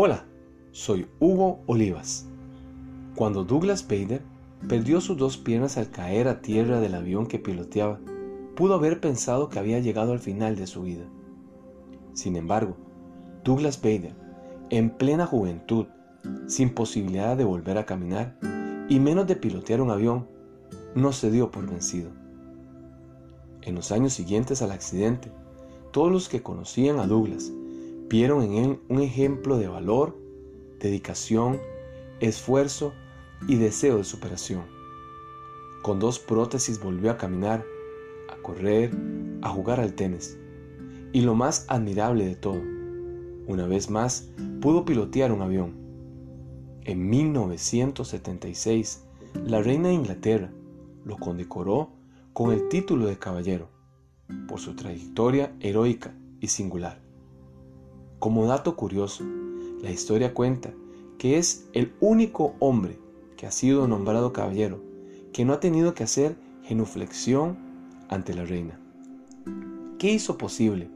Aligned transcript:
Hola, 0.00 0.26
soy 0.70 1.08
Hugo 1.18 1.58
Olivas. 1.66 2.24
Cuando 3.16 3.42
Douglas 3.42 3.82
Bader 3.88 4.22
perdió 4.68 5.00
sus 5.00 5.16
dos 5.16 5.36
piernas 5.38 5.76
al 5.76 5.90
caer 5.90 6.28
a 6.28 6.40
tierra 6.40 6.78
del 6.78 6.94
avión 6.94 7.26
que 7.26 7.40
piloteaba, 7.40 7.98
pudo 8.54 8.74
haber 8.74 9.00
pensado 9.00 9.48
que 9.48 9.58
había 9.58 9.80
llegado 9.80 10.12
al 10.12 10.20
final 10.20 10.54
de 10.54 10.68
su 10.68 10.82
vida. 10.82 11.02
Sin 12.12 12.36
embargo, 12.36 12.76
Douglas 13.42 13.82
Bader, 13.82 14.14
en 14.70 14.90
plena 14.90 15.26
juventud, 15.26 15.86
sin 16.46 16.72
posibilidad 16.74 17.36
de 17.36 17.42
volver 17.42 17.76
a 17.76 17.84
caminar 17.84 18.38
y 18.88 19.00
menos 19.00 19.26
de 19.26 19.34
pilotear 19.34 19.80
un 19.80 19.90
avión, 19.90 20.28
no 20.94 21.10
se 21.10 21.28
dio 21.28 21.50
por 21.50 21.68
vencido. 21.68 22.10
En 23.62 23.74
los 23.74 23.90
años 23.90 24.12
siguientes 24.12 24.62
al 24.62 24.70
accidente, 24.70 25.32
todos 25.90 26.12
los 26.12 26.28
que 26.28 26.40
conocían 26.40 27.00
a 27.00 27.08
Douglas 27.08 27.50
vieron 28.08 28.42
en 28.42 28.52
él 28.54 28.80
un 28.88 29.00
ejemplo 29.00 29.58
de 29.58 29.68
valor, 29.68 30.16
dedicación, 30.80 31.60
esfuerzo 32.20 32.92
y 33.46 33.56
deseo 33.56 33.98
de 33.98 34.04
superación. 34.04 34.62
Con 35.82 36.00
dos 36.00 36.18
prótesis 36.18 36.82
volvió 36.82 37.10
a 37.10 37.16
caminar, 37.16 37.64
a 38.28 38.36
correr, 38.42 38.90
a 39.42 39.50
jugar 39.50 39.80
al 39.80 39.94
tenis. 39.94 40.38
Y 41.12 41.20
lo 41.20 41.34
más 41.34 41.66
admirable 41.68 42.26
de 42.26 42.36
todo, 42.36 42.60
una 43.46 43.66
vez 43.66 43.90
más 43.90 44.30
pudo 44.60 44.84
pilotear 44.84 45.32
un 45.32 45.42
avión. 45.42 45.74
En 46.84 47.08
1976, 47.08 49.04
la 49.44 49.62
reina 49.62 49.88
de 49.88 49.94
Inglaterra 49.94 50.50
lo 51.04 51.16
condecoró 51.16 51.90
con 52.32 52.52
el 52.52 52.68
título 52.68 53.06
de 53.06 53.18
caballero 53.18 53.68
por 54.46 54.60
su 54.60 54.74
trayectoria 54.74 55.54
heroica 55.60 56.14
y 56.40 56.48
singular. 56.48 57.07
Como 58.18 58.46
dato 58.46 58.74
curioso, 58.74 59.24
la 59.80 59.90
historia 59.90 60.34
cuenta 60.34 60.72
que 61.18 61.38
es 61.38 61.68
el 61.72 61.92
único 62.00 62.56
hombre 62.58 62.98
que 63.36 63.46
ha 63.46 63.52
sido 63.52 63.86
nombrado 63.86 64.32
caballero 64.32 64.80
que 65.32 65.44
no 65.44 65.52
ha 65.52 65.60
tenido 65.60 65.94
que 65.94 66.02
hacer 66.02 66.36
genuflexión 66.64 67.56
ante 68.08 68.34
la 68.34 68.44
reina. 68.44 68.80
¿Qué 69.98 70.12
hizo 70.12 70.36
posible 70.36 70.90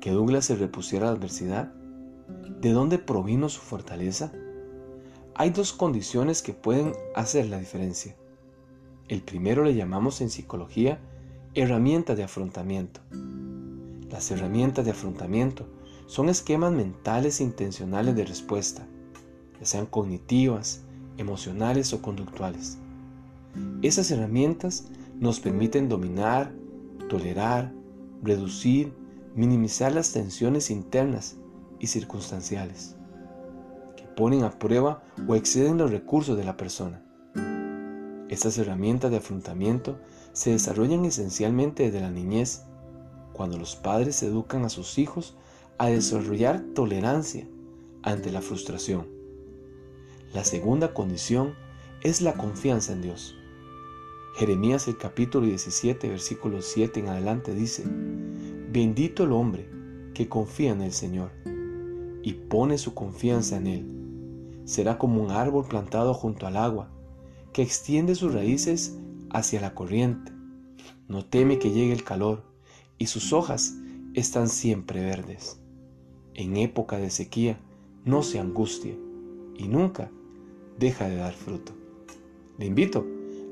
que 0.00 0.10
Douglas 0.10 0.44
se 0.44 0.56
repusiera 0.56 1.08
a 1.08 1.10
la 1.10 1.16
adversidad? 1.16 1.72
¿De 2.60 2.72
dónde 2.72 2.98
provino 2.98 3.48
su 3.48 3.60
fortaleza? 3.60 4.30
Hay 5.34 5.50
dos 5.50 5.72
condiciones 5.72 6.42
que 6.42 6.52
pueden 6.52 6.92
hacer 7.14 7.46
la 7.46 7.58
diferencia. 7.58 8.14
El 9.08 9.22
primero 9.22 9.64
le 9.64 9.74
llamamos 9.74 10.20
en 10.20 10.28
psicología 10.28 10.98
herramientas 11.54 12.18
de 12.18 12.24
afrontamiento. 12.24 13.00
Las 14.10 14.30
herramientas 14.30 14.84
de 14.84 14.90
afrontamiento 14.90 15.66
son 16.08 16.30
esquemas 16.30 16.72
mentales 16.72 17.38
e 17.38 17.44
intencionales 17.44 18.16
de 18.16 18.24
respuesta, 18.24 18.86
ya 19.60 19.66
sean 19.66 19.84
cognitivas, 19.84 20.82
emocionales 21.18 21.92
o 21.92 22.00
conductuales. 22.00 22.78
Esas 23.82 24.10
herramientas 24.10 24.88
nos 25.20 25.38
permiten 25.38 25.90
dominar, 25.90 26.50
tolerar, 27.10 27.74
reducir, 28.22 28.94
minimizar 29.34 29.92
las 29.92 30.10
tensiones 30.10 30.70
internas 30.70 31.36
y 31.78 31.88
circunstanciales 31.88 32.96
que 33.94 34.04
ponen 34.04 34.44
a 34.44 34.58
prueba 34.58 35.02
o 35.28 35.34
exceden 35.34 35.76
los 35.76 35.90
recursos 35.90 36.38
de 36.38 36.44
la 36.44 36.56
persona. 36.56 37.04
Estas 38.30 38.56
herramientas 38.56 39.10
de 39.10 39.18
afrontamiento 39.18 39.98
se 40.32 40.52
desarrollan 40.52 41.04
esencialmente 41.04 41.82
desde 41.82 42.00
la 42.00 42.10
niñez, 42.10 42.64
cuando 43.34 43.58
los 43.58 43.76
padres 43.76 44.22
educan 44.22 44.64
a 44.64 44.70
sus 44.70 44.98
hijos 44.98 45.36
a 45.78 45.86
desarrollar 45.86 46.60
tolerancia 46.74 47.46
ante 48.02 48.32
la 48.32 48.42
frustración. 48.42 49.06
La 50.34 50.44
segunda 50.44 50.92
condición 50.92 51.54
es 52.02 52.20
la 52.20 52.34
confianza 52.34 52.92
en 52.92 53.02
Dios. 53.02 53.36
Jeremías 54.36 54.88
el 54.88 54.98
capítulo 54.98 55.46
17 55.46 56.08
versículo 56.08 56.62
7 56.62 57.00
en 57.00 57.08
adelante 57.08 57.54
dice, 57.54 57.84
Bendito 58.70 59.24
el 59.24 59.32
hombre 59.32 59.68
que 60.14 60.28
confía 60.28 60.72
en 60.72 60.82
el 60.82 60.92
Señor 60.92 61.30
y 62.22 62.34
pone 62.34 62.76
su 62.76 62.94
confianza 62.94 63.56
en 63.56 63.66
Él. 63.66 64.62
Será 64.64 64.98
como 64.98 65.22
un 65.22 65.30
árbol 65.30 65.64
plantado 65.66 66.12
junto 66.12 66.46
al 66.46 66.56
agua 66.56 66.90
que 67.52 67.62
extiende 67.62 68.14
sus 68.14 68.34
raíces 68.34 68.96
hacia 69.30 69.60
la 69.60 69.74
corriente. 69.74 70.32
No 71.06 71.24
teme 71.24 71.58
que 71.58 71.70
llegue 71.70 71.92
el 71.92 72.04
calor 72.04 72.44
y 72.98 73.06
sus 73.06 73.32
hojas 73.32 73.76
están 74.14 74.48
siempre 74.48 75.04
verdes. 75.04 75.60
En 76.38 76.56
época 76.56 76.96
de 76.98 77.10
sequía 77.10 77.58
no 78.04 78.22
se 78.22 78.38
angustia 78.38 78.94
y 79.56 79.66
nunca 79.66 80.08
deja 80.78 81.08
de 81.08 81.16
dar 81.16 81.32
fruto. 81.32 81.72
Le 82.58 82.66
invito 82.66 83.04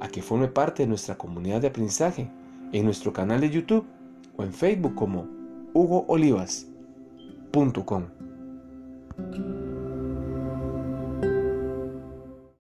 a 0.00 0.08
que 0.08 0.20
forme 0.20 0.48
parte 0.48 0.82
de 0.82 0.88
nuestra 0.90 1.16
comunidad 1.16 1.62
de 1.62 1.68
aprendizaje 1.68 2.28
en 2.72 2.84
nuestro 2.84 3.14
canal 3.14 3.40
de 3.40 3.48
YouTube 3.48 3.86
o 4.36 4.42
en 4.42 4.52
Facebook 4.52 4.94
como 4.94 5.26
hugoolivas.com. 5.72 8.02